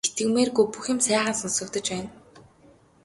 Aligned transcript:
Итгэмээргүй 0.07 0.65
бүх 0.73 0.85
юм 0.93 0.99
сайхан 1.05 1.35
сонсогдож 1.41 1.87
байна. 1.91 2.09